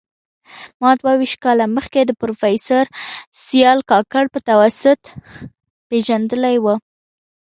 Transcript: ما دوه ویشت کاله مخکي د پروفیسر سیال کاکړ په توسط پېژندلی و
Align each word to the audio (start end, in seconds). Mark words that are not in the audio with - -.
ما 0.81 0.91
دوه 0.99 1.13
ویشت 1.19 1.37
کاله 1.43 1.65
مخکي 1.77 2.01
د 2.05 2.11
پروفیسر 2.21 2.83
سیال 3.45 3.79
کاکړ 3.91 4.23
په 4.33 4.39
توسط 4.49 4.99
پېژندلی 5.89 6.57
و 6.59 6.65